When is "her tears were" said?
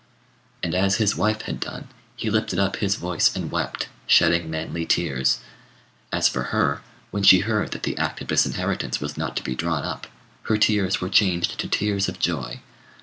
10.49-11.09